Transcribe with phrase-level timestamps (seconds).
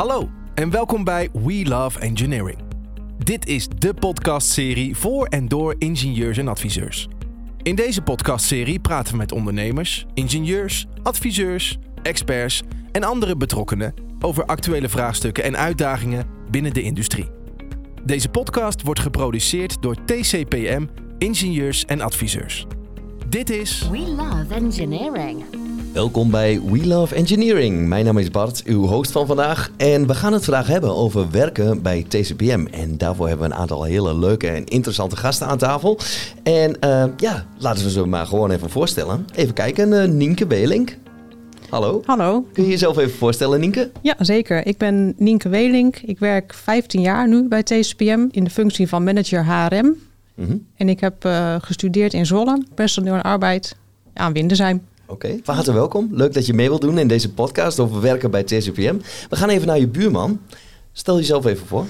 [0.00, 2.58] Hallo en welkom bij We Love Engineering.
[3.18, 7.08] Dit is de podcastserie voor en door ingenieurs en adviseurs.
[7.62, 12.62] In deze podcastserie praten we met ondernemers, ingenieurs, adviseurs, experts
[12.92, 17.28] en andere betrokkenen over actuele vraagstukken en uitdagingen binnen de industrie.
[18.04, 20.86] Deze podcast wordt geproduceerd door TCPM
[21.18, 22.66] Ingenieurs en Adviseurs.
[23.28, 25.59] Dit is We love engineering.
[25.92, 27.88] Welkom bij We Love Engineering.
[27.88, 29.70] Mijn naam is Bart, uw host van vandaag.
[29.76, 32.66] En we gaan het vandaag hebben over werken bij TCPM.
[32.70, 35.98] En daarvoor hebben we een aantal hele leuke en interessante gasten aan tafel.
[36.42, 39.26] En eh, ja, laten we ze maar gewoon even voorstellen.
[39.34, 40.96] Even kijken, eh, Nienke Welink.
[41.68, 42.02] Hallo.
[42.06, 42.46] Hallo.
[42.52, 43.90] Kun je jezelf even voorstellen, Nienke?
[44.02, 44.66] Ja, zeker.
[44.66, 45.96] Ik ben Nienke Welink.
[45.96, 49.96] Ik werk 15 jaar nu bij TCPM in de functie van manager HRM.
[50.34, 50.56] Mhm.
[50.76, 53.76] En ik heb eh, gestudeerd in Zwolle, personeel en arbeid
[54.14, 54.88] aan Windesheim.
[55.10, 56.08] Oké, van harte welkom.
[56.12, 58.96] Leuk dat je mee wilt doen in deze podcast over werken bij TCPM.
[59.28, 60.40] We gaan even naar je buurman.
[60.92, 61.84] Stel jezelf even voor.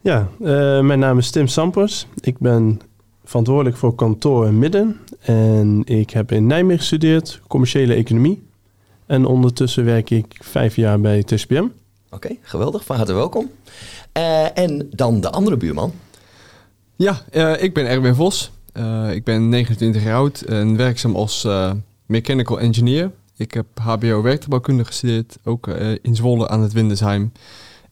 [0.00, 2.06] Ja, eh, mijn naam is Tim Sampers.
[2.20, 2.80] Ik ben
[3.24, 5.00] verantwoordelijk voor kantoor en midden.
[5.20, 8.48] En ik heb in Nijmegen gestudeerd, commerciële economie.
[9.06, 11.66] En ondertussen werk ik vijf jaar bij TCPM.
[12.10, 12.84] Oké, geweldig.
[12.84, 13.50] Van harte welkom.
[14.12, 15.92] Eh, en dan de andere buurman.
[16.96, 18.50] Ja, eh, ik ben Erwin Vos.
[18.72, 21.72] Eh, ik ben 29 jaar oud en werkzaam als eh,
[22.06, 23.10] mechanical engineer.
[23.36, 27.32] Ik heb HBO werktuigbouwkunde gestudeerd, ook eh, in Zwolle aan het Windesheim.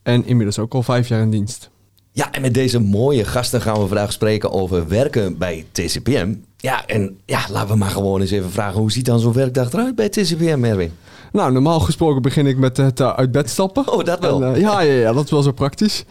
[0.03, 1.71] En inmiddels ook al vijf jaar in dienst.
[2.13, 6.35] Ja, en met deze mooie gasten gaan we vandaag spreken over werken bij TCPM.
[6.57, 9.73] Ja, en ja, laten we maar gewoon eens even vragen, hoe ziet dan zo'n werkdag
[9.73, 10.93] eruit bij TCPM, Erwin?
[11.33, 13.93] Nou, normaal gesproken begin ik met het eh, uit bed stappen.
[13.93, 14.43] Oh, dat wel.
[14.43, 16.05] En, eh, ja, ja, ja, dat is wel zo praktisch.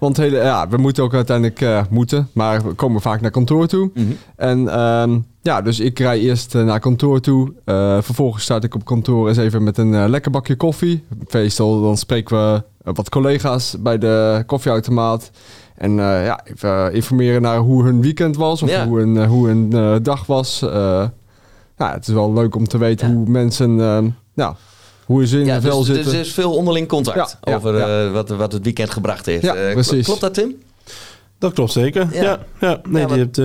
[0.00, 3.66] Want hele, ja, we moeten ook uiteindelijk eh, moeten, maar we komen vaak naar kantoor
[3.66, 3.90] toe.
[3.94, 4.06] Mhm.
[4.36, 7.52] En ehm, ja, dus ik rij eerst eh, naar kantoor toe.
[7.64, 11.04] Eh, vervolgens start ik op kantoor eens even met een lekker bakje koffie.
[11.32, 15.30] Meestal dan spreken we wat collega's bij de koffieautomaat.
[15.74, 18.86] En ja, even informeren naar hoe hun weekend was of Ja.
[18.86, 19.70] hoe hun, hoe hun
[20.02, 20.58] dag was.
[21.76, 23.14] Ja, het is wel leuk om te weten Ja.
[23.14, 23.76] hoe mensen,
[24.34, 24.56] ja,
[25.12, 26.14] hoe ze in Ja, het vel dus, dus zitten.
[26.14, 28.04] er is veel onderling contact Ja, over ja.
[28.06, 29.42] eh, wat, wat het weekend gebracht heeft.
[29.42, 30.04] Ja, Eh, precies.
[30.04, 30.54] Klopt dat, Tim?
[31.38, 32.08] Dat klopt zeker.
[32.12, 32.22] Ja.
[32.22, 33.44] Ja, ja, nee, Ja, je, hebt, eh,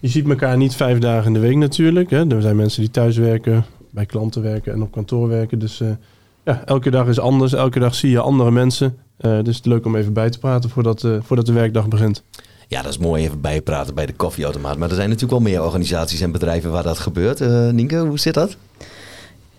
[0.00, 2.10] je ziet elkaar niet vijf dagen in de week natuurlijk.
[2.10, 2.26] Hè.
[2.34, 5.58] Er zijn mensen die thuis werken, bij klanten werken en op kantoor werken.
[5.58, 5.88] Dus eh,
[6.44, 7.52] ja, elke dag is anders.
[7.52, 8.96] Elke dag zie je andere mensen.
[9.16, 11.88] Eh, dus het is leuk om even bij te praten voordat, eh, voordat de werkdag
[11.88, 12.22] begint.
[12.68, 14.76] Ja, dat is mooi even bijpraten bij de koffieautomaat.
[14.78, 17.40] Maar er zijn natuurlijk wel meer organisaties en bedrijven waar dat gebeurt.
[17.40, 18.56] Eh Nienke, hoe zit dat?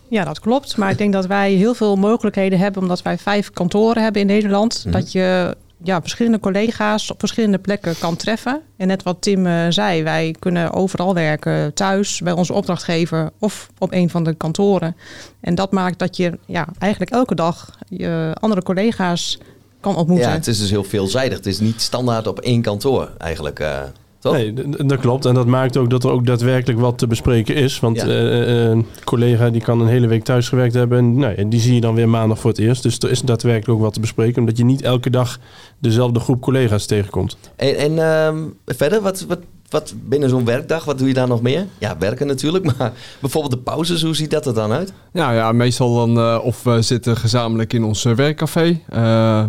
[0.10, 0.78] Ja, dat klopt.
[0.78, 4.28] Maar ik denk dat wij heel veel mogelijkheden hebben, omdat wij vijf kantoren hebben in
[4.28, 4.82] Nederland.
[4.84, 4.94] Mhm.
[4.94, 8.62] Dat je ja, verschillende collega's op verschillende plekken kan treffen.
[8.78, 13.70] En net wat Tim eh, zei, wij kunnen overal werken, thuis, bij onze opdrachtgever of
[13.78, 14.96] op een van de kantoren.
[15.42, 19.38] En dat maakt dat je ja, eigenlijk elke dag je andere collega's
[19.82, 20.28] kan ontmoeten.
[20.28, 21.38] Ja, het is dus heel veelzijdig.
[21.38, 23.60] Het is niet standaard op één kantoor eigenlijk.
[23.60, 23.82] eh,
[24.20, 24.34] toch?
[24.34, 24.54] Nee,
[24.86, 25.26] dat klopt.
[25.26, 27.80] En dat maakt ook dat er ook daadwerkelijk wat te bespreken is.
[27.80, 28.06] Want Ja.
[28.06, 30.98] eh, eh, een collega die kan een hele week thuis gewerkt hebben.
[30.98, 32.84] En nou, die zie je dan weer maandag voor het eerst.
[32.84, 34.40] Dus er is daadwerkelijk ook wat te bespreken.
[34.40, 35.40] Omdat je niet elke dag
[35.80, 37.38] dezelfde groep collega's tegenkomt.
[37.56, 41.42] En, en ehm, verder, wat, wat, wat binnen zo'n werkdag, wat doe je daar nog
[41.42, 41.66] meer?
[41.78, 44.94] Ja, werken natuurlijk, maar bijvoorbeeld de pauzes, hoe ziet dat er dan uit?
[45.12, 48.80] Ja, ja, meestal dan eh, of we zitten gezamenlijk in ons eh, werkcafé.
[48.90, 49.00] eh,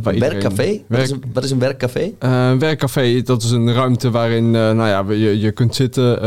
[0.02, 0.80] waar werkcafé?
[0.88, 2.12] Wat, is een, wat is een werkcafé?
[2.18, 6.18] Een werkcafé, dat is een ruimte waarin nou ja, je, je kunt zitten.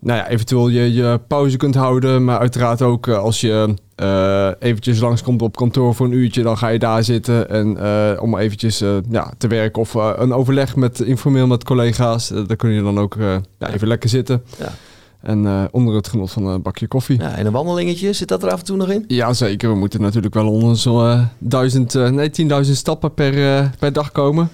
[0.00, 2.24] Nou ja, eventueel je, je pauze kunt houden.
[2.24, 6.58] Maar uiteraard ook eh, als je eh, eventjes langskomt op kantoor voor een uurtje, dan
[6.58, 7.48] ga je daar zitten.
[7.48, 12.28] En eh, om eventjes ja, te werken of een overleg met informeel met collega's.
[12.28, 13.16] daar kun je dan ook
[13.58, 14.42] ja, even lekker zitten.
[14.58, 14.72] Ja.
[15.20, 17.20] En onder het genot van een bakje koffie.
[17.20, 19.04] Ja, en een wandelingetje, zit dat er af en toe nog in?
[19.06, 19.70] Ja, zeker.
[19.70, 22.30] We moeten natuurlijk wel onder zo'n duizend, nee,
[22.64, 24.50] 10.000 stappen per, per dag komen.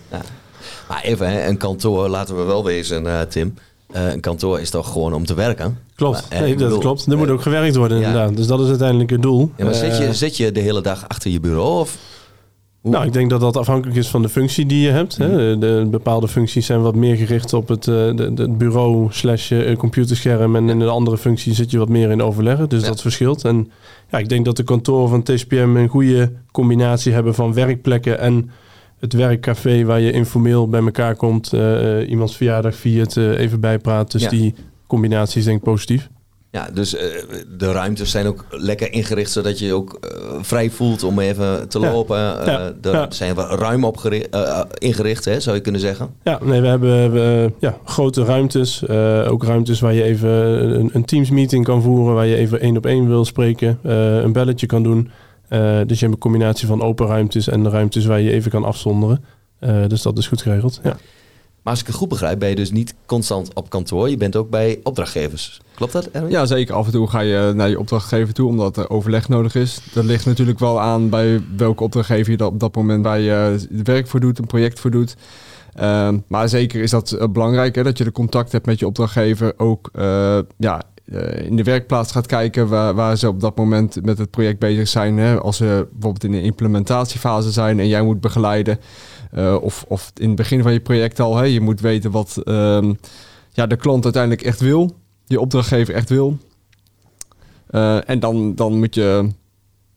[0.89, 3.55] Maar even, hè, een kantoor, laten we wel wezen, Tim.
[3.93, 5.79] Eh, een kantoor is toch gewoon om te werken?
[5.95, 7.07] Klopt, Maar, eh, nee, dat bedoel, klopt.
[7.07, 8.07] Er moet eh, ook gewerkt worden ja.
[8.07, 8.37] inderdaad.
[8.37, 9.51] Dus dat is uiteindelijk het doel.
[9.57, 11.81] Ja, maar zit, je, zit je de hele dag achter je bureau?
[11.81, 11.97] Of?
[12.81, 15.17] Hoe- Nou, ik denk dat dat afhankelijk is van de functie die je hebt.
[15.17, 15.59] Hè.
[15.59, 20.57] De bepaalde functies zijn wat meer gericht op het, de, bureau slash computerscherm.
[20.57, 22.69] En in de andere functie zit je wat meer in overleggen.
[22.69, 23.45] Dus dat verschilt.
[23.45, 23.71] En
[24.11, 28.51] ja, ik denk dat de kantoren van TCPM een goede combinatie hebben van werkplekken en
[28.99, 31.53] het werkcafé waar je informeel bij elkaar komt.
[31.53, 34.13] eh, iemands verjaardag viert, eh, even bijpraat.
[34.13, 34.29] Dus Ja.
[34.29, 34.55] die
[34.87, 36.09] combinatie is denk ik positief.
[36.51, 36.91] Ja, dus
[37.59, 39.99] de ruimtes zijn ook lekker ingericht, zodat je je ook
[40.41, 42.17] vrij voelt om even te lopen.
[42.17, 42.73] Ja.
[42.83, 43.07] Er Ja.
[43.11, 46.09] zijn wel ruim eh, ingericht, hè, zou je kunnen zeggen.
[46.23, 48.89] Ja, nee, we hebben ja, grote ruimtes.
[49.29, 50.31] ook ruimtes waar je even
[50.81, 54.33] een, een Teams meeting kan voeren, waar je even één op één wil spreken, een
[54.33, 55.11] belletje kan doen.
[55.49, 58.65] Eh, dus je hebt een combinatie van open ruimtes en ruimtes waar je even kan
[58.65, 59.25] afzonderen.
[59.59, 60.81] Eh, dus dat is goed geregeld.
[60.83, 60.97] Ja.
[61.63, 64.11] Maar als ik het goed begrijp, ben je dus niet constant op kantoor.
[64.11, 65.61] Je bent ook bij opdrachtgevers.
[65.75, 66.31] Klopt dat, Erwin?
[66.31, 66.75] Ja, zeker.
[66.75, 69.81] Af en toe ga je naar je opdrachtgever toe, omdat er overleg nodig is.
[69.93, 73.31] Dat ligt natuurlijk wel aan bij welke opdrachtgever je dat op dat moment bij je
[73.31, 75.17] het werk voor doet, een project voor doet.
[75.75, 78.87] Ehm, maar zeker is dat eh, belangrijk, hè, dat je de contact hebt met je
[78.87, 79.53] opdrachtgever.
[79.57, 84.05] Ook eh, ja, eh, in de werkplaats gaat kijken waar, waar ze op dat moment
[84.05, 85.19] met het project bezig zijn.
[85.19, 85.41] Hè.
[85.41, 88.79] Als ze bijvoorbeeld in de implementatiefase zijn en jij moet begeleiden.
[89.31, 91.37] eh, of, of in het begin van je project al.
[91.37, 92.95] Hè, je moet weten wat ehm,
[93.53, 94.97] ja, de klant uiteindelijk echt wil.
[95.27, 96.39] Je opdrachtgever echt wil.
[97.67, 99.31] Eh, en dan, dan moet je...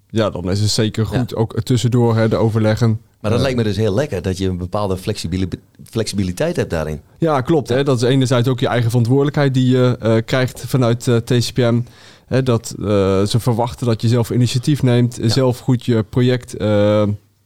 [0.09, 3.01] Ja, dan is het zeker goed ook tussendoor hè, de overleggen.
[3.19, 5.47] Maar dat lijkt me dus heel lekker dat je een bepaalde flexibili-
[5.89, 7.01] flexibiliteit hebt daarin.
[7.17, 7.69] Ja, klopt.
[7.69, 7.83] Hè?
[7.83, 11.81] Dat is enerzijds ook je eigen verantwoordelijkheid die je eh, krijgt vanuit eh, TCPM.
[12.25, 12.85] Hè, dat eh,
[13.23, 16.55] ze verwachten dat je zelf initiatief neemt, zelf goed je project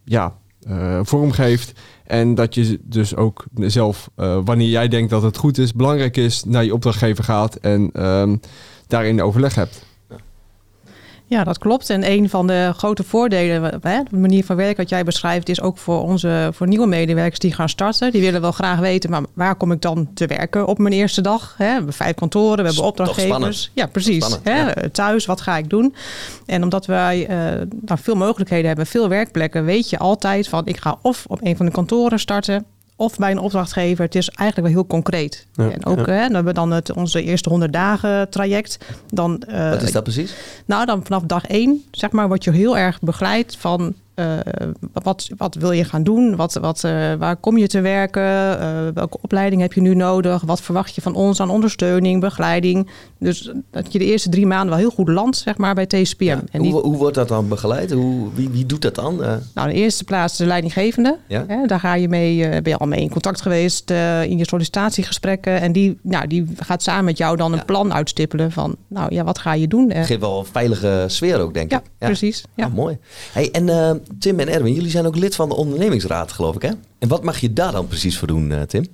[0.03, 0.35] ja,
[1.01, 1.79] vormgeeft.
[2.03, 6.43] En dat je dus ook zelf, wanneer jij denkt dat het goed is, belangrijk is,
[6.43, 8.35] naar je opdrachtgever gaat en ehm,
[8.87, 9.85] daarin overleg hebt.
[11.33, 11.89] Ja, dat klopt.
[11.89, 15.61] En een van de grote voordelen, hè, de manier van werken wat jij beschrijft, is
[15.61, 18.11] ook voor onze voor nieuwe medewerkers die gaan starten.
[18.11, 21.21] Die willen wel graag weten, maar waar kom ik dan te werken op mijn eerste
[21.21, 21.55] dag?
[21.57, 21.65] Hè?
[21.65, 23.71] We hebben vijf kantoren, we hebben opdrachtgevers.
[23.73, 24.25] Ja, precies.
[24.25, 24.81] Spannend, hè?
[24.81, 24.89] ja.
[24.91, 25.95] Thuis, wat ga ik doen?
[26.45, 27.27] En omdat wij
[27.81, 31.57] nou, veel mogelijkheden hebben, veel werkplekken, weet je altijd van ik ga of op een
[31.57, 32.65] van de kantoren starten.
[32.95, 34.05] Of bij een opdrachtgever.
[34.05, 35.45] Het is eigenlijk wel heel concreet.
[35.53, 36.13] Ja, en ook, ja.
[36.13, 38.77] hè, dan hebben we dan het, onze eerste 100 dagen traject.
[39.09, 40.35] Dan, eh, Wat is dat precies?
[40.65, 44.37] nou, dan vanaf dag één, zeg maar, word je heel erg begeleid van eh,
[45.03, 46.35] wat, wat wil je gaan doen?
[46.35, 48.59] Wat, wat, eh, waar kom je te werken?
[48.59, 50.41] Eh, welke opleiding heb je nu nodig?
[50.41, 52.89] Wat verwacht je van ons aan ondersteuning, begeleiding?
[53.19, 56.23] Dus dat je de eerste drie maanden wel heel goed landt, zeg maar, bij TCPM.
[56.23, 57.91] Ja, En die, hoe, hoe wordt dat dan begeleid?
[57.91, 59.15] Hoe, wie, wie doet dat dan?
[59.53, 61.17] Nou, in de eerste plaats de leidinggevende.
[61.27, 61.43] Ja.
[61.47, 63.89] Hè, daar ga je mee, ben je al mee in contact geweest
[64.25, 65.61] in je sollicitatiegesprekken.
[65.61, 67.63] En die, nou, die gaat samen met jou dan een Ja.
[67.63, 69.91] plan uitstippelen van, nou ja, wat ga je doen?
[69.91, 71.83] Geeft wel een veilige sfeer ook, denk ja, ik.
[71.97, 72.43] precies.
[72.55, 72.65] Ja.
[72.65, 72.97] Ah, mooi.
[73.31, 76.71] Hey, en Tim en Erwin, jullie zijn ook lid van de ondernemingsraad, geloof ik, hè?
[76.99, 78.85] En wat mag je daar dan precies voor doen, eh, Tim?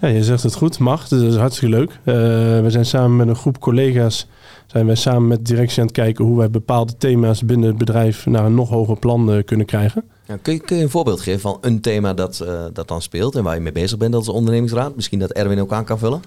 [0.00, 1.08] Ja, je zegt het goed, mag.
[1.08, 1.90] Dat is hartstikke leuk.
[1.90, 2.14] Eh,
[2.62, 4.26] we zijn samen met een groep collega's
[4.66, 8.26] zijn wij samen met directie aan het kijken hoe wij bepaalde thema's binnen het bedrijf
[8.26, 10.04] naar een nog hoger plan eh, kunnen krijgen.
[10.26, 13.34] Ja, kun, je, kun je een voorbeeld geven van een thema dat, dat dan speelt
[13.34, 14.94] en waar je mee bezig bent als ondernemingsraad?
[14.94, 16.20] Misschien dat Erwin ook aan kan vullen?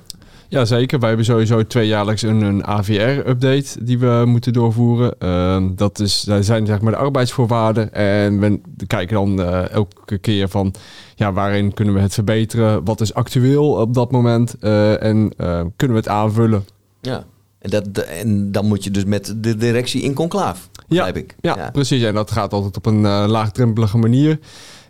[0.51, 0.99] Ja, zeker.
[0.99, 5.19] Wij hebben sowieso tweejaarlijks een, een AVR-update die we moeten doorvoeren.
[5.19, 7.93] Ehm, dat, is, dat zijn zeg maar de arbeidsvoorwaarden.
[7.93, 10.73] En we kijken dan eh, elke keer van
[11.15, 12.85] ja, waarin kunnen we het verbeteren?
[12.85, 14.55] Wat is actueel op dat moment?
[14.59, 16.65] Eh, en eh, kunnen we het aanvullen?
[17.01, 17.23] Ja.
[17.59, 21.35] En, dat, en dan moet je dus met de directie in conclaaf, begrijp ik.
[21.41, 22.03] Ja, precies.
[22.03, 24.39] En dat gaat altijd op een eh, laagdrempelige manier.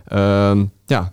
[0.06, 1.12] Ehm, ja,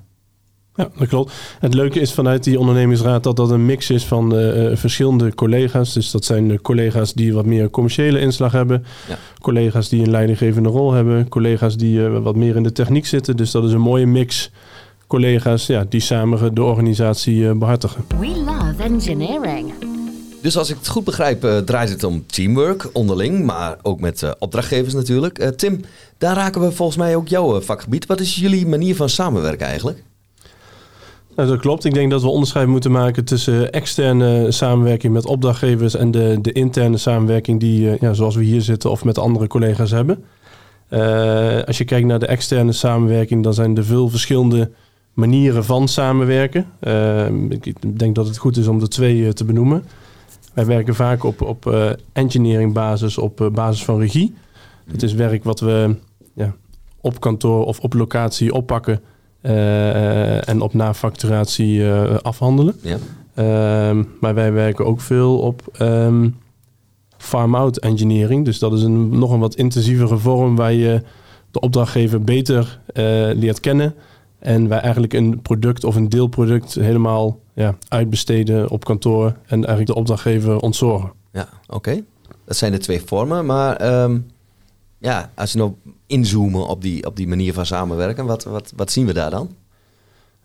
[0.79, 1.33] Ja, dat klopt.
[1.59, 5.35] Het leuke is vanuit die ondernemingsraad dat dat een mix is van eh, eh, verschillende
[5.35, 5.93] collega's.
[5.93, 8.85] Dus dat zijn de collega's die wat meer commerciële inslag hebben.
[9.09, 9.19] Ja.
[9.41, 11.29] Collega's die een leidinggevende rol hebben.
[11.29, 13.37] Collega's die eh, wat meer in de techniek zitten.
[13.37, 14.51] Dus dat is een mooie mix
[15.07, 18.05] collega's ja, die samen de organisatie eh, behartigen.
[18.21, 19.73] We love engineering.
[20.43, 24.95] Dus als ik het goed begrijp, draait het om teamwork onderling, maar ook met opdrachtgevers
[24.95, 25.39] natuurlijk.
[25.39, 25.81] Eh, Tim,
[26.19, 28.07] daar raken we volgens mij ook jouw vakgebied.
[28.07, 30.03] Wat is jullie manier van samenwerken eigenlijk?
[31.47, 31.85] Dat klopt.
[31.85, 36.53] Ik denk dat we onderscheid moeten maken tussen externe samenwerking met opdrachtgevers en de, de
[36.53, 40.25] interne samenwerking die, eh, ja, zoals we hier zitten of met andere collega's hebben.
[40.89, 44.71] Eh, als je kijkt naar de externe samenwerking, dan zijn er veel verschillende
[45.13, 46.67] manieren van samenwerken.
[46.81, 47.27] Eh,
[47.61, 49.85] ik denk dat het goed is om er twee te benoemen.
[50.55, 51.75] Wij werken vaak op, op
[52.13, 54.35] engineering basis, op basis van regie.
[54.91, 55.95] Het is werk wat we
[56.35, 56.55] ja,
[57.01, 59.01] op kantoor of op locatie oppakken
[60.45, 62.75] en op nafacturatie eh, afhandelen.
[62.83, 62.99] Ja.
[63.35, 66.29] Ehm, maar wij werken ook veel op ehm,
[67.17, 68.45] farm-out engineering.
[68.45, 71.03] Dus dat is een, nog een wat intensievere vorm waar je
[71.51, 73.95] de opdrachtgever beter eh, leert kennen.
[74.39, 79.27] En wij eigenlijk een product of een deelproduct helemaal ja, uitbesteden op kantoor.
[79.47, 81.13] En eigenlijk de opdrachtgever ontzorgen.
[81.33, 82.05] Ja, oké.
[82.45, 83.47] Dat zijn de twee vormen.
[83.47, 84.19] Maar ehm,
[84.99, 85.73] ja, als we nou
[86.09, 89.49] inzoomen op die, op die manier van samenwerken, wat, wat, wat zien we daar dan?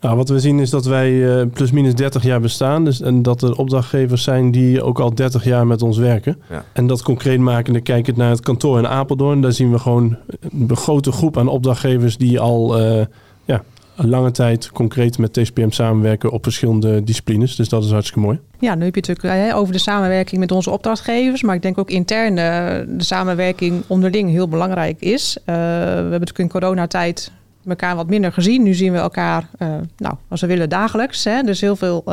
[0.04, 2.86] Nou, wat we zien is dat wij eh, plus minus 30 jaar bestaan.
[2.86, 6.42] Dus, en dat er opdrachtgevers zijn die ook al 30 jaar met ons werken.
[6.50, 6.66] Ja.
[6.74, 9.42] En dat concreet maken, dan kijk ik naar het kantoor in Apeldoorn.
[9.42, 10.18] Daar zien we gewoon
[10.52, 13.06] een grote groep aan opdrachtgevers die al eh,
[13.46, 13.64] ja,
[13.96, 17.56] lange tijd concreet met TCPM samenwerken op verschillende disciplines.
[17.56, 18.40] Dus dat is hartstikke mooi.
[18.60, 21.42] Ja, nu heb je het natuurlijk hè, over de samenwerking met onze opdrachtgevers.
[21.42, 25.38] Maar ik denk ook intern eh, de samenwerking onderling heel belangrijk is.
[25.40, 27.32] Uh, we hebben natuurlijk in coronatijd
[27.68, 28.64] elkaar wat minder gezien.
[28.64, 29.50] Nu zien we elkaar,
[29.98, 31.24] nou, als we willen, dagelijks.
[31.24, 31.42] Hè?
[31.42, 32.04] Dus heel veel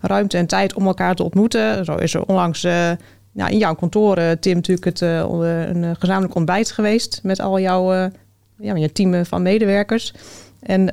[0.00, 1.84] ruimte en tijd om elkaar te ontmoeten.
[1.84, 2.62] Zo is er onlangs
[3.32, 8.10] nou, in jouw kantoor, Tim, natuurlijk het, een gezamenlijk ontbijt geweest met al jouw
[8.58, 10.14] ja, je team van medewerkers.
[10.68, 10.90] En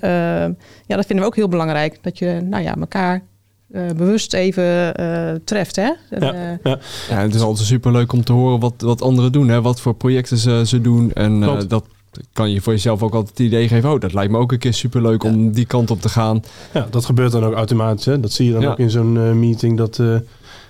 [0.85, 1.97] ja, dat vinden we ook heel belangrijk.
[2.01, 3.23] Dat je nou ja, elkaar
[3.71, 5.75] uh, bewust even uh, treft.
[5.75, 5.91] Hè?
[6.09, 6.79] En, ja, uh, ja.
[7.09, 9.47] ja, het is altijd super leuk om te horen wat, wat anderen doen.
[9.47, 9.61] Hè?
[9.61, 11.13] Wat voor projecten ze, ze doen.
[11.13, 11.85] En dat
[12.33, 13.91] kan je voor jezelf ook altijd het idee geven...
[13.91, 15.29] oh, dat lijkt me ook een keer super leuk ja.
[15.29, 16.41] om die kant op te gaan.
[16.73, 18.05] Ja, dat gebeurt dan ook automatisch.
[18.05, 18.19] Hè?
[18.19, 19.77] Dat zie je dan ook in zo'n meeting...
[19.77, 20.01] dat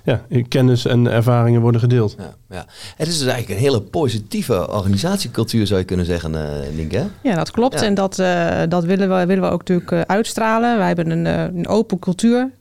[0.05, 2.15] ja, kennis en ervaringen worden gedeeld.
[2.17, 2.65] Ja, ja.
[2.95, 6.41] Het is dus eigenlijk een hele positieve organisatiecultuur, zou je kunnen zeggen, uh,
[6.75, 7.07] Nienke.
[7.23, 7.81] Ja, dat klopt.
[7.81, 10.77] En dat, uh, dat willen, we, willen we ook natuurlijk uh, uitstralen.
[10.77, 11.25] Wij hebben een,
[11.57, 12.51] een open cultuur,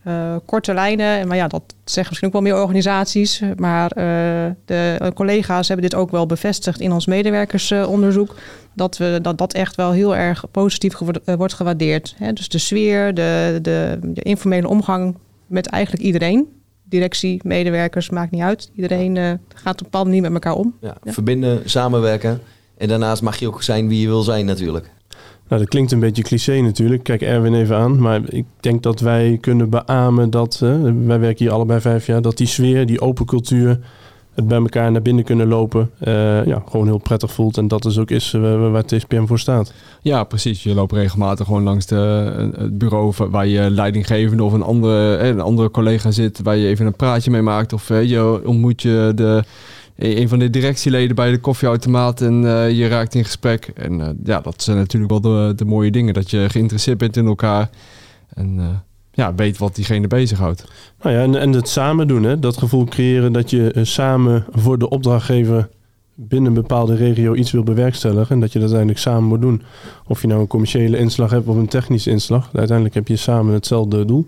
[0.45, 1.29] korte lijnen.
[1.29, 3.43] Maar ja, dat zeggen misschien ook wel meer organisaties.
[3.57, 3.89] Maar
[4.65, 8.35] de collega's hebben dit ook wel bevestigd in ons medewerkersonderzoek.
[8.73, 12.15] Dat, we, dat dat echt wel heel erg positief wordt gewaardeerd.
[12.19, 12.33] Hè?
[12.33, 16.49] Dus de sfeer, de, de, de informele omgang met eigenlijk iedereen
[16.89, 18.71] directie, medewerkers, maakt niet uit.
[18.75, 20.75] Iedereen uh, gaat op een bepaalde manier met elkaar om.
[20.81, 22.41] Ja, ja, Verbinden, samenwerken.
[22.77, 24.91] En daarnaast mag je ook zijn wie je wil zijn natuurlijk.
[25.49, 27.03] Nou, dat klinkt een beetje cliché natuurlijk.
[27.03, 28.01] Kijk Erwin even aan.
[28.01, 30.61] Maar ik denk dat wij kunnen beamen dat...
[30.63, 32.23] Uh, wij werken hier allebei vijf jaar...
[32.23, 33.79] dat die sfeer, die open cultuur
[34.35, 37.57] het bij elkaar naar binnen kunnen lopen, uh, ja, gewoon heel prettig voelt.
[37.57, 39.73] En dat is ook is uh, waar TSPM voor staat.
[40.03, 40.63] Ja, precies.
[40.63, 41.97] Je loopt regelmatig gewoon langs de,
[42.57, 46.87] het bureau waar je leidinggevende of een andere, een andere collega zit, waar je even
[46.87, 47.73] een praatje mee maakt.
[47.73, 49.45] Of je ontmoet je de,
[49.97, 52.43] een van de directieleden bij de koffieautomaat en
[52.75, 53.71] je raakt in gesprek.
[53.75, 57.27] En ja, dat zijn natuurlijk wel de, de mooie dingen, dat je geïnteresseerd bent in
[57.27, 57.71] elkaar.
[58.35, 58.83] En
[59.15, 60.65] ja, weet wat diegene bezighoudt.
[61.03, 62.39] Nou ja, en, en het samen doen, hè?
[62.39, 65.69] dat gevoel creëren dat je eh, samen voor de opdrachtgever
[66.15, 68.35] binnen een bepaalde regio iets wil bewerkstelligen.
[68.35, 69.63] En dat je dat uiteindelijk samen moet doen.
[70.07, 72.51] Of je nou een commerciële inslag hebt of een technische inslag.
[72.53, 74.27] Uiteindelijk heb je samen hetzelfde doel.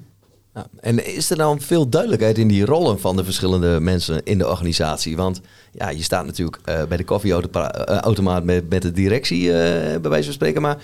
[0.55, 4.39] Ja, en is er dan veel duidelijkheid in die rollen van de verschillende mensen in
[4.39, 5.17] de organisatie?
[5.17, 5.41] Want
[5.73, 10.25] ja, je staat natuurlijk uh, bij de koffieautomaat met, met de directie, uh, bij wijze
[10.25, 10.63] van spreken.
[10.63, 10.77] Maar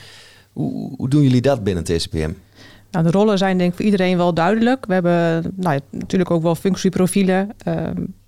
[0.52, 2.30] hoe, hoe doen jullie dat binnen TCPM?
[2.92, 4.86] Nou, de rollen zijn denk ik voor iedereen wel duidelijk.
[4.86, 7.50] We hebben nou, natuurlijk ook wel functieprofielen.
[7.68, 7.74] Uh,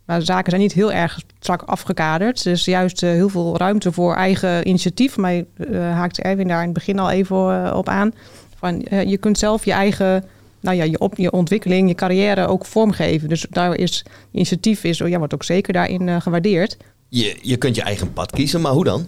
[0.05, 2.43] maar zaken zijn niet heel erg strak afgekaderd.
[2.43, 5.17] Dus juist uh, heel veel ruimte voor eigen initiatief.
[5.17, 5.45] Maar uh,
[5.79, 8.13] haakt Erwin daar in het begin al even op aan.
[8.57, 10.25] Van, je kunt zelf je eigen
[10.61, 13.29] nou ja, je, op, je ontwikkeling, je carrière ook vormgeven.
[13.29, 16.77] Dus daar is initiatief is, ja, wordt ook zeker daarin gewaardeerd.
[17.09, 19.07] Je, je kunt je eigen pad kiezen, maar hoe dan?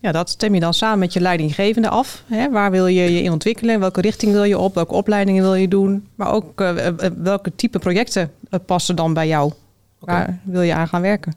[0.00, 2.22] Ja, dat stem je dan samen met je leidinggevende af.
[2.26, 2.50] Hè?
[2.50, 3.80] Waar wil je je in ontwikkelen?
[3.80, 4.74] Welke richting wil je op?
[4.74, 6.08] Welke opleidingen wil je doen?
[6.14, 6.76] Maar ook uh,
[7.16, 8.30] welke type projecten
[8.66, 9.52] passen dan bij jou?
[10.00, 10.16] Okay.
[10.16, 11.34] Waar wil je aan gaan werken?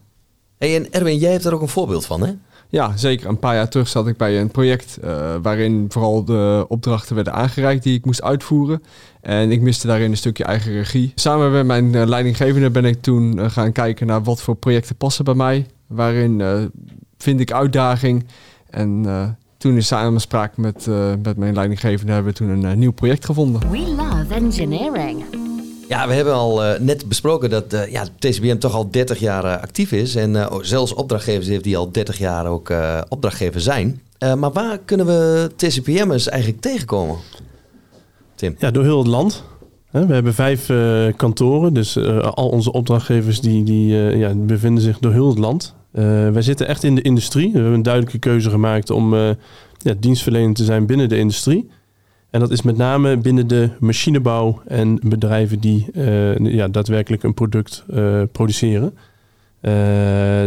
[0.58, 2.32] Hey, en Erwin, jij hebt er ook een voorbeeld van, hè?
[2.68, 3.28] Ja, zeker.
[3.28, 7.32] Een paar jaar terug zat ik bij een project uh, waarin vooral de opdrachten werden
[7.32, 8.82] aangereikt die ik moest uitvoeren.
[9.20, 11.12] En ik miste daarin een stukje eigen regie.
[11.14, 15.34] Samen met mijn leidinggevende ben ik toen gaan kijken naar wat voor projecten passen bij
[15.34, 15.66] mij.
[15.86, 16.40] Waarin
[17.22, 18.24] vind ik uitdaging
[18.70, 22.72] en uh, toen in samenspraak met, uh, met mijn leidinggevende hebben we toen een uh,
[22.72, 23.70] nieuw project gevonden.
[23.70, 25.24] We love engineering.
[25.88, 30.14] Ja, we hebben al net besproken dat ja, TCBM toch al 30 jaar actief is.
[30.14, 32.72] En zelfs opdrachtgevers heeft die al 30 jaar ook
[33.08, 34.00] opdrachtgever zijn.
[34.18, 37.16] maar waar kunnen we TCPM'ers eigenlijk tegenkomen?
[38.34, 38.54] Tim?
[38.58, 39.44] Ja, door heel het land.
[39.92, 40.66] We hebben vijf
[41.16, 45.74] kantoren, dus al onze opdrachtgevers die, die ja, bevinden zich door heel het land.
[46.32, 47.46] Wij zitten echt in de industrie.
[47.46, 49.14] We hebben een duidelijke keuze gemaakt om
[49.78, 51.70] ja, dienstverlener te zijn binnen de industrie.
[52.30, 55.86] En dat is met name binnen de machinebouw en bedrijven die
[56.42, 57.84] ja, daadwerkelijk een product
[58.32, 58.94] produceren.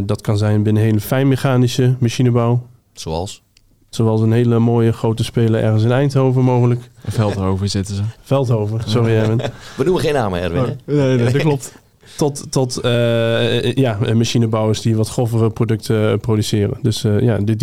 [0.05, 2.67] dat kan zijn binnen hele fijnmechanische machinebouw.
[2.93, 3.43] Zoals?
[3.89, 6.89] Zoals een hele mooie grote speler ergens in Eindhoven mogelijk.
[7.07, 8.01] Veldhoven zitten ze.
[8.21, 9.41] Veldhoven, sorry Erwin.
[9.77, 10.61] We noemen geen namen Erwin.
[10.61, 11.73] Oh, nee, nee, dat klopt
[12.17, 16.77] tot, tot uh, ja, machinebouwers die wat grovere producten produceren.
[16.81, 17.55] Dus uh, ja, de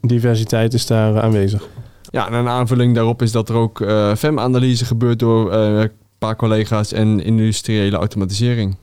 [0.00, 1.68] diversiteit is daar aanwezig.
[2.10, 6.36] Ja, en een aanvulling daarop is dat er ook uh, FEM-analyse gebeurt door een paar
[6.36, 8.76] collega's en industriële automatisering.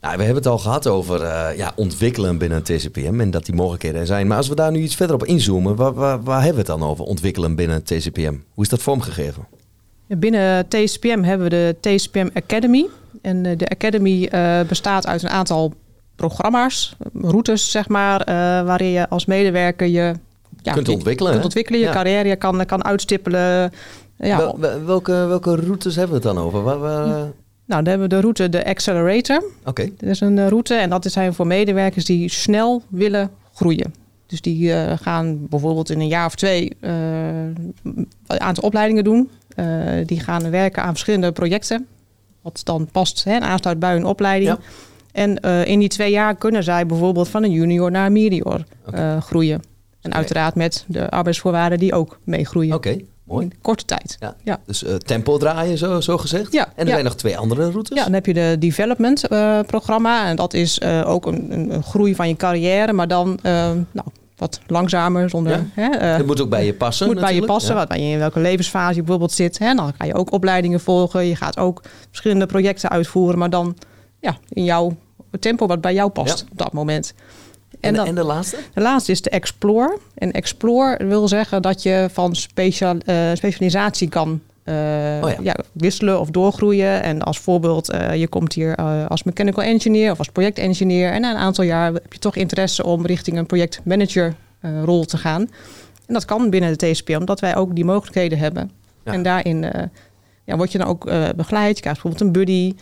[0.00, 1.20] Nou, we hebben het al gehad over
[1.56, 4.26] ja, ontwikkelen binnen TCPM en dat die mogelijkheden er zijn.
[4.26, 6.80] Maar als we daar nu iets verder op inzoomen, waar, waar, waar hebben we het
[6.80, 8.34] dan over, ontwikkelen binnen TCPM?
[8.54, 9.46] Hoe is dat vormgegeven?
[10.06, 12.86] Binnen TCPM hebben we de TCPM Academy.
[13.22, 15.72] En eh, de Academy uh, bestaat uit een aantal
[16.16, 18.34] programma's, routes zeg maar, uh,
[18.66, 20.14] waarin je als medewerker je
[20.62, 21.32] ja, kunt ontwikkelen.
[21.32, 23.72] Kunt ontwikkelen, je carrière kan, kan uitstippelen.
[24.16, 26.62] Ja, Wel- wel- welke, welke routes hebben we het dan over?
[26.62, 27.22] Waar, waar, eh,
[27.68, 29.44] nou, dan hebben we de route de Accelerator.
[29.64, 33.94] Oké, Dat is een eh, route en dat zijn voor medewerkers die snel willen groeien.
[34.26, 36.90] Dus die eh, gaan bijvoorbeeld in een jaar of twee eh,
[38.26, 39.30] een aantal opleidingen doen.
[40.06, 41.86] Die gaan werken aan verschillende projecten.
[42.42, 44.50] Wat dan past hè, en aansluit bij hun opleiding.
[44.50, 44.58] Ja.
[45.12, 49.22] En in die twee jaar kunnen zij bijvoorbeeld van een junior naar een medior eh,
[49.22, 49.62] groeien.
[50.00, 52.74] En uiteraard met de arbeidsvoorwaarden die ook meegroeien.
[52.74, 52.98] oké,
[53.28, 53.48] mooi.
[53.62, 54.16] Korte tijd.
[54.20, 54.36] Ja.
[54.44, 54.60] Ja.
[54.66, 56.52] Dus eh, tempo draaien, zo, zo gezegd.
[56.52, 56.92] Ja, En er ja.
[56.92, 57.96] zijn nog twee andere routes.
[57.96, 60.26] Ja, dan heb je de development eh, programma.
[60.26, 64.06] En dat is eh, ook een, een, groei van je carrière, maar dan nou,
[64.36, 65.30] wat langzamer.
[65.30, 65.90] Zonder, Ja.
[65.98, 67.06] hè, moet ook bij je passen.
[67.06, 69.58] moet bij je passen, wat bij je in welke levensfase je bijvoorbeeld zit.
[69.58, 69.74] Hè.
[69.74, 71.26] Dan ga je ook opleidingen volgen.
[71.26, 73.76] Je gaat ook verschillende projecten uitvoeren, maar dan
[74.20, 74.96] ja, in jouw
[75.40, 77.14] tempo wat bij jou past op dat moment.
[77.80, 78.56] En, dan- en de laatste?
[78.74, 79.98] de laatste is de Explore.
[80.14, 84.74] En Explore wil zeggen dat je van speciaal, eh, specialisatie kan eh,
[85.22, 85.36] Oh ja.
[85.42, 85.56] ja.
[85.72, 87.02] wisselen of doorgroeien.
[87.02, 88.76] En als voorbeeld, eh, je komt hier
[89.08, 91.12] als mechanical engineer of als projectengineer.
[91.12, 94.34] En na een aantal jaar heb je toch interesse om richting een projectmanager
[94.84, 95.40] rol te gaan.
[96.06, 98.70] En dat kan binnen de TSPM, omdat wij ook die mogelijkheden hebben.
[99.04, 99.12] Ja.
[99.12, 99.66] En daarin
[100.44, 101.04] ja, word je dan ook
[101.36, 101.76] begeleid.
[101.76, 102.74] Je krijgt bijvoorbeeld een buddy.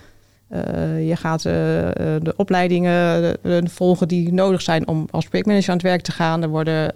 [0.49, 3.39] Eh, je gaat eh, eh, de opleidingen
[3.71, 6.43] volgen die nodig zijn om als projectmanager aan het werk te gaan.
[6.43, 6.93] Er worden,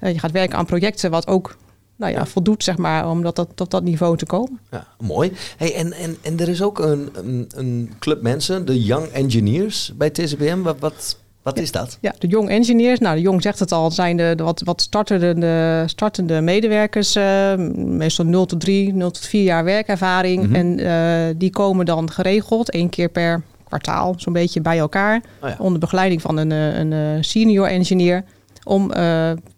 [0.00, 1.56] je gaat werken aan projecten wat ook
[1.96, 2.26] nou ja, Ja.
[2.26, 4.60] voldoet zeg maar, om dat, dat, tot dat niveau te komen.
[4.70, 5.32] Ja, mooi.
[5.56, 9.92] Hey, en, en, en er is ook een, een, een club mensen, de Young Engineers
[9.96, 10.62] bij TCBM.
[10.62, 11.98] Wat, wat, wat is dat?
[12.00, 14.80] Ja, de Young Engineers, nou de Jong zegt het al, zijn de, de wat, wat
[14.80, 17.14] startende, startende medewerkers.
[17.14, 20.42] eh, meestal 0 tot 3, 0 tot 4 jaar werkervaring.
[20.42, 20.54] Mhm.
[20.54, 25.22] En eh, die komen dan geregeld één keer per kwartaal zo'n beetje bij elkaar.
[25.42, 25.56] Oh ja.
[25.58, 28.24] Onder begeleiding van een, eh, een senior engineer.
[28.64, 28.92] Om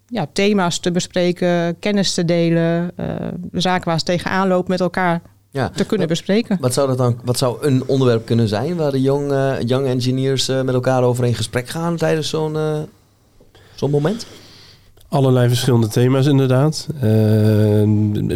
[0.07, 2.91] ja, thema's te bespreken, kennis te delen.
[3.37, 5.23] de zaken waar ze tegenaan lopen met elkaar
[5.53, 5.69] Ja.
[5.69, 6.57] te kunnen bespreken.
[6.61, 9.87] Wat zou, dat dan, wat zou een onderwerp kunnen zijn waar de young, eh, young
[9.87, 12.79] engineers eh, met elkaar over in gesprek gaan tijdens zo'n eh,
[13.75, 14.27] zo'n moment?
[15.09, 16.89] Allerlei verschillende thema's inderdaad.
[17.01, 17.83] Eh,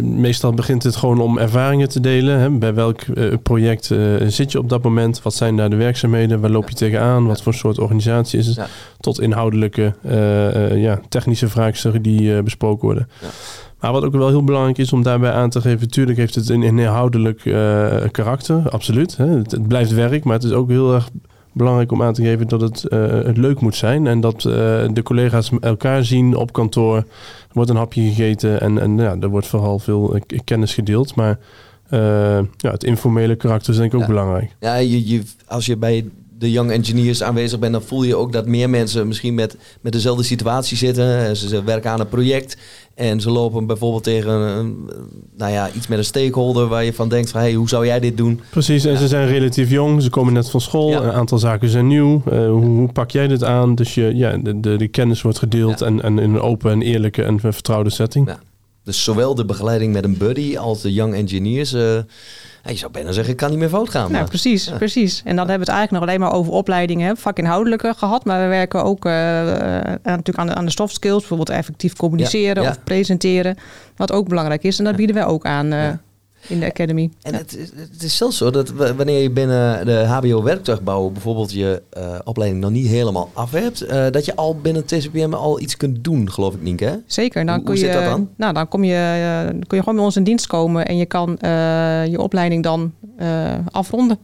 [0.01, 2.39] meestal begint het gewoon om ervaringen te delen.
[2.39, 2.49] Hè.
[2.49, 3.03] Bij welk
[3.43, 3.85] project
[4.27, 5.21] zit je op dat moment?
[5.21, 6.39] Wat zijn daar de werkzaamheden?
[6.39, 7.27] Waar loop je tegenaan?
[7.27, 8.55] Wat voor soort organisatie is het?
[8.55, 8.67] Ja.
[8.99, 13.09] Tot inhoudelijke, eh, eh, ja, technische vraagstukken die eh, besproken worden.
[13.21, 13.27] Ja.
[13.81, 15.79] Maar wat ook wel heel belangrijk is om daarbij aan te geven...
[15.79, 19.17] natuurlijk heeft het een inhoudelijk eh, karakter, absoluut.
[19.17, 19.25] Hè.
[19.25, 21.09] Het, het blijft werk, maar het is ook heel erg
[21.51, 24.07] belangrijk om aan te geven dat het, eh, het leuk moet zijn.
[24.07, 24.51] En dat eh,
[24.93, 26.95] de collega's elkaar zien op kantoor.
[26.97, 27.05] Er
[27.53, 31.15] wordt een hapje gegeten en, en ja, er wordt vooral veel kennis gedeeld.
[31.15, 31.39] Maar
[32.57, 34.13] ja, het informele karakter is denk ik ook Ja.
[34.13, 34.55] belangrijk.
[34.59, 36.05] Ja, je, je, als je bij
[36.39, 39.93] de young engineers aanwezig bent, dan voel je ook dat meer mensen misschien met, met
[39.93, 41.35] dezelfde situatie zitten.
[41.35, 42.57] Ze, ze werken aan een project
[42.95, 44.89] en ze lopen bijvoorbeeld tegen een,
[45.37, 47.99] nou ja, iets met een stakeholder waar je van denkt van, hey, hoe zou jij
[47.99, 48.41] dit doen?
[48.49, 50.01] Precies, en ze zijn relatief jong.
[50.01, 50.89] Ze komen net van school.
[50.89, 51.01] Ja.
[51.01, 52.21] Een aantal zaken zijn nieuw.
[52.25, 53.75] Eh, hoe, hoe pak jij dit aan?
[53.75, 55.85] Dus je, ja, de, de, de kennis wordt gedeeld Ja.
[55.85, 58.29] en, en in een open en eerlijke en vertrouwde setting.
[58.83, 61.97] Dus zowel de begeleiding met een buddy als de young engineers, eh,
[62.71, 64.01] je zou bijna zeggen, kan niet meer fout gaan.
[64.01, 64.75] Nou, maar- precies, Ja.
[64.77, 65.21] precies.
[65.25, 68.25] En dan hebben we het eigenlijk nog alleen maar over opleidingen, vakinhoudelijke gehad.
[68.25, 71.49] Maar we werken ook eh, eh, aan- natuurlijk aan de, aan de soft skills, bijvoorbeeld
[71.49, 72.69] effectief communiceren Ja, ja.
[72.75, 73.55] of presenteren.
[73.95, 74.77] Wat ook belangrijk is.
[74.79, 75.99] En dat bieden wij ook aan eh, Ja.
[76.47, 77.09] In de Academy.
[77.21, 81.51] En het, is- het is zelfs zo dat wanneer je binnen de HBO werktuigbouw bijvoorbeeld
[81.51, 85.59] je eh, opleiding nog niet helemaal af hebt, eh, dat je al binnen TCPM al
[85.59, 86.93] iets kunt doen, geloof ik niet, hè?
[87.05, 87.45] Zeker.
[87.45, 88.29] Dan Hoe- kun hoe je, zit dat dan?
[88.37, 91.05] Nou, dan kom je, eh, kun je gewoon bij ons in dienst komen en je
[91.05, 91.37] kan
[92.09, 92.93] je opleiding dan
[93.71, 94.17] afronden.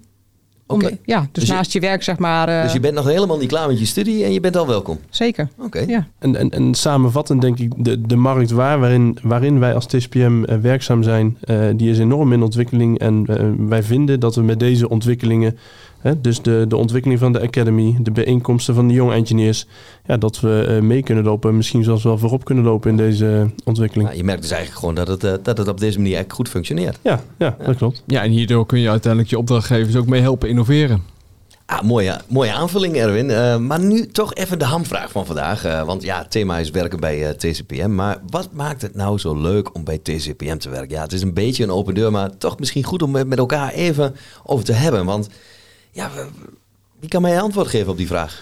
[0.68, 2.48] Om- ja, dus, Dus je- naast je werk, zeg maar.
[2.50, 4.68] eh, Dus je bent nog helemaal niet klaar met je studie en je bent al
[4.68, 5.00] welkom.
[5.10, 5.48] Zeker.
[5.60, 5.80] Oké.
[5.88, 6.08] Ja.
[6.20, 10.44] En, en, en samenvattend denk ik, de, de markt waar, waarin, waarin wij als TSPM
[10.44, 13.00] eh, werkzaam zijn, eh, die is enorm in ontwikkeling.
[13.00, 15.58] En eh, wij vinden dat we met deze ontwikkelingen,
[16.04, 19.66] hè, dus de, de ontwikkeling van de Academy, de bijeenkomsten van de Young Engineers,
[20.06, 22.98] ja, dat we eh, mee kunnen lopen en misschien zelfs wel voorop kunnen lopen in
[22.98, 24.08] deze ontwikkeling.
[24.08, 26.34] Nou, je merkt dus eigenlijk gewoon dat het, eh, dat het op deze manier echt
[26.34, 27.00] goed functioneert.
[27.02, 28.04] Ja, ja, dat klopt.
[28.06, 31.12] Ja, en hierdoor kun je uiteindelijk je opdrachtgevers ook mee helpen innoveren.
[31.66, 33.30] Ah, mooie, mooie aanvulling, Erwin.
[33.30, 35.66] Eh, maar nu toch even de hamvraag van vandaag.
[35.66, 37.96] eh, want ja, het thema is werken bij eh, TCPM.
[37.96, 40.96] Maar wat maakt het nou zo leuk om bij TCPM te werken?
[40.96, 43.38] Ja, het is een beetje een open deur, maar toch misschien goed om het met
[43.38, 45.06] elkaar even over te hebben.
[45.06, 45.30] Want
[45.94, 46.10] ja,
[47.00, 48.42] wie kan mij antwoord geven op die vraag?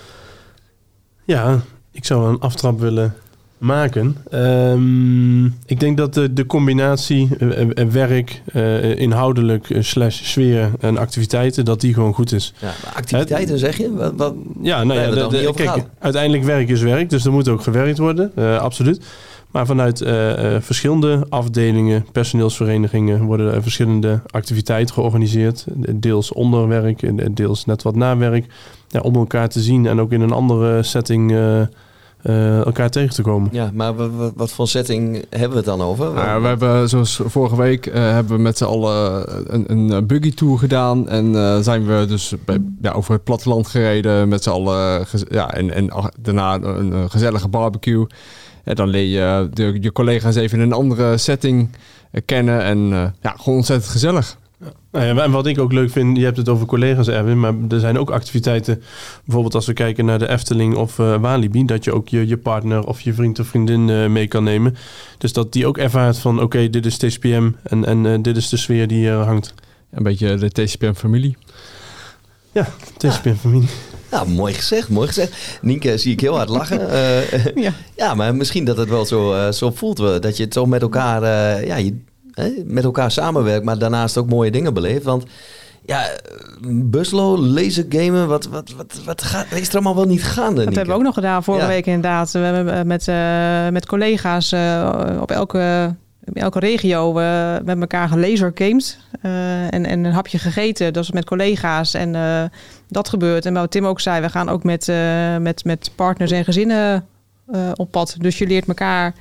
[1.25, 1.59] Ja,
[1.91, 3.13] ik zou een aftrap willen
[3.57, 4.15] maken.
[4.31, 10.71] Ehm, ik denk dat de, de combinatie eh, eh, werk, eh, inhoudelijk, eh, slash sfeer
[10.79, 12.53] en activiteiten, dat die gewoon goed is.
[12.59, 13.93] Ja, activiteiten zeg je?
[13.93, 17.47] Wat, wat, Ja, nou ja, de- de- kijk, uiteindelijk werk is werk, dus er moet
[17.49, 19.05] ook gewerkt worden, absoluut.
[19.51, 25.65] Maar vanuit eh, eh, verschillende afdelingen, personeelsverenigingen, worden er verschillende activiteiten georganiseerd.
[25.95, 28.45] Deels onder werk, en deels net wat na werk.
[28.87, 31.61] Ja, om elkaar te zien en ook in een andere setting eh,
[32.21, 33.49] eh, elkaar tegen te komen.
[33.51, 36.05] ja, maar wa- wa- wat voor setting hebben we het dan over?
[36.05, 40.07] Nou ja, we hebben zoals vorige week eh, hebben we met z'n allen een, een
[40.07, 41.09] buggy tour gedaan.
[41.09, 45.05] En eh, zijn we dus bij, ja, over het platteland gereden met z'n allen.
[45.29, 48.05] Ja, en, en ach- daarna een, gezellige barbecue.
[48.63, 51.69] En dan leer je de, je collega's even in een andere setting
[52.11, 52.63] eh, kennen.
[52.63, 54.37] En eh, ja, gewoon ontzettend gezellig.
[54.91, 57.53] Nou ja, en wat ik ook leuk vind, je hebt het over collega's Erwin, maar
[57.69, 58.83] er zijn ook activiteiten,
[59.23, 62.37] bijvoorbeeld als we kijken naar de Efteling of eh, Walibi, dat je ook je, je
[62.37, 64.75] partner of je vriend of vriendin eh, mee kan nemen.
[65.17, 68.49] Dus dat die ook ervaart van, oké, dit is TCPM en, en eh, dit is
[68.49, 69.53] de sfeer die hangt.
[69.91, 71.37] Een beetje de TCPM-familie.
[72.97, 73.69] TCPM-familie.
[74.11, 75.59] Nou, mooi gezegd, mooi gezegd.
[75.61, 76.89] Nienke zie ik heel hard lachen.
[76.89, 77.71] Eh, Ja.
[77.95, 79.97] ja, maar misschien dat het wel zo, eh, zo voelt.
[79.99, 81.97] we- Dat je toch met elkaar, eh, ja, je,
[82.33, 85.03] hè, met elkaar samenwerkt, maar daarnaast ook mooie dingen beleeft.
[85.03, 85.23] Want
[85.85, 86.09] ja,
[86.67, 90.93] buslo, lasergamen, wat, wat, wat, wat gaat, is er allemaal wel niet gaande, Dat hebben
[90.93, 91.71] we ook nog gedaan vorige Ja.
[91.71, 92.31] week inderdaad.
[92.31, 93.05] We hebben met,
[93.73, 94.53] met collega's
[95.21, 98.97] op elke, in elke regio eh, met elkaar gelasergamed.
[99.21, 100.93] eh en, en een hapje gegeten.
[100.93, 101.93] Dat is met collega's.
[101.93, 102.15] En
[102.91, 103.45] dat gebeurt.
[103.45, 107.05] En wat Tim ook zei, we gaan ook met, eh, met, met partners en gezinnen
[107.51, 108.15] eh, op pad.
[108.19, 109.13] Dus je leert elkaar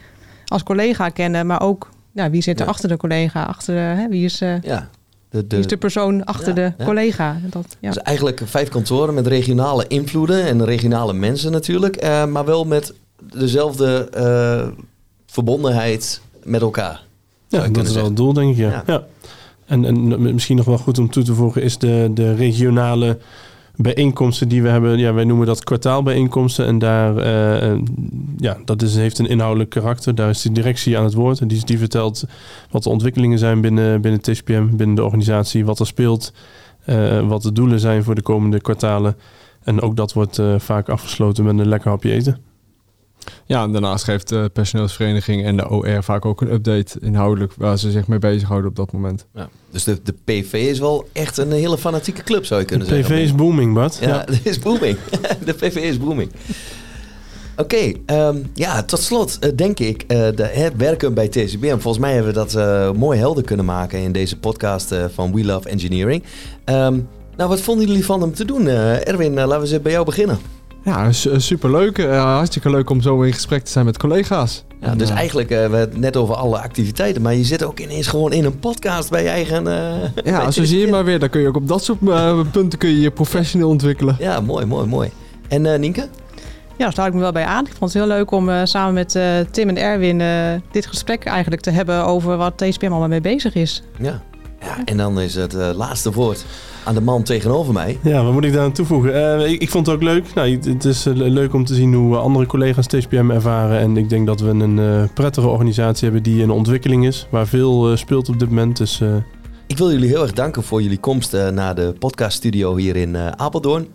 [0.47, 1.47] als collega kennen.
[1.47, 2.71] Maar ook ja, wie zit er Ja.
[2.71, 3.43] achter de collega?
[3.43, 4.89] Achter de, hè, wie, is, eh, Ja,
[5.31, 6.85] de, wie is de persoon achter Ja, de ja.
[6.85, 7.37] collega?
[7.51, 7.89] Dat, ja.
[7.91, 11.97] Dus eigenlijk vijf kantoren met regionale invloeden en regionale mensen natuurlijk.
[11.97, 12.95] eh, maar wel met
[13.35, 14.69] dezelfde eh,
[15.27, 17.03] verbondenheid met elkaar.
[17.49, 18.57] Ja, dat is wel het doel, denk ik.
[18.57, 18.71] Ja.
[18.71, 18.83] Ja.
[18.87, 19.05] ja.
[19.67, 23.19] En, en misschien nog wel goed om toe te voegen is de, de regionale
[23.83, 24.99] bijeenkomsten die we hebben.
[24.99, 26.67] Ja, wij noemen dat kwartaalbijeenkomsten.
[26.67, 27.79] En daar, eh, eh,
[28.37, 30.15] ja, dat is, heeft een inhoudelijk karakter.
[30.15, 31.41] Daar is de directie aan het woord.
[31.41, 32.25] En die, vertelt
[32.71, 36.33] wat de ontwikkelingen zijn binnen, binnen TCPM, binnen de organisatie, wat er speelt,
[36.85, 39.17] eh, wat de doelen zijn voor de komende kwartalen.
[39.65, 42.50] En ook dat wordt vaak afgesloten met een lekker hapje eten.
[43.47, 47.79] Ja, en daarnaast geeft de personeelsvereniging en de OR vaak ook een update inhoudelijk waar
[47.79, 49.27] ze zich mee bezighouden op dat moment.
[49.35, 49.49] Ja.
[49.71, 52.89] Dus de, de PV is wel echt een hele fanatieke club, zou je De kunnen
[52.89, 53.21] PV zeggen.
[53.21, 53.99] is booming, Bart.
[54.01, 54.97] Ja, is booming.
[55.45, 56.31] de PV is booming.
[57.57, 61.79] Oké, ehm, ja, tot slot eh, denk ik, eh, de, hè, werken bij TCBM.
[61.79, 65.35] Volgens mij hebben we dat eh, mooi helder kunnen maken in deze podcast eh, van
[65.35, 66.23] We Love Engineering.
[66.65, 66.99] Ehm,
[67.37, 68.69] nou, wat vonden jullie van hem te doen?
[68.69, 70.39] Eh, Erwin, laten we eens bij jou beginnen.
[70.85, 71.99] Ja, su- superleuk.
[71.99, 74.65] Eh, hartstikke leuk om zo in gesprek te zijn met collega's.
[74.81, 77.63] Ja, dus eh, eigenlijk, eh, we hebben het net over alle activiteiten, maar je zit
[77.65, 79.67] ook ineens gewoon in een podcast bij je eigen...
[79.67, 81.19] eh, Ja, zo zie je maar weer.
[81.19, 84.17] Dan kun je ook op dat soort eh, punten kun je je professioneel ontwikkelen.
[84.19, 85.11] Ja, mooi, mooi, mooi.
[85.49, 86.01] En eh Nienke?
[86.01, 87.65] Ja, daar sluit ik me wel bij aan.
[87.67, 90.29] Ik vond het heel leuk om eh, samen met eh, Tim en Erwin eh,
[90.71, 93.83] dit gesprek eigenlijk te hebben over wat TSPM allemaal mee bezig is.
[93.99, 94.23] Ja.
[94.61, 94.85] Ja.
[94.85, 96.45] En dan is het eh, laatste woord
[96.85, 97.99] aan de man tegenover mij.
[98.03, 99.39] Ja, wat moet ik daar aan toevoegen?
[99.41, 100.35] Eh, ik, ik vond het ook leuk.
[100.35, 103.79] Nou, het- is eh, leuk om te zien hoe andere collega's TSPM ervaren.
[103.79, 107.27] En ik denk dat we een prettige organisatie hebben die in ontwikkeling is.
[107.31, 108.77] Waar veel speelt op dit moment.
[108.77, 109.01] Dus
[109.67, 113.87] Ik wil jullie heel erg danken voor jullie komst naar de podcaststudio hier in Apeldoorn.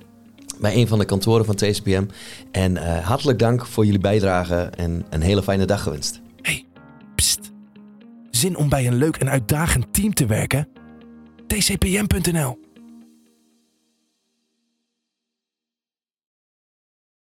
[0.61, 2.03] Bij een van de kantoren van TSPM.
[2.51, 6.21] En hartelijk dank voor jullie bijdrage en een hele fijne dag gewenst.
[8.53, 10.67] Om bij een leuk en uitdagend team te werken?
[11.47, 12.64] tcpm.nl